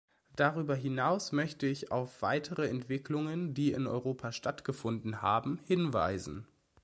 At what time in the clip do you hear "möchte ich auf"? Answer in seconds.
1.31-2.23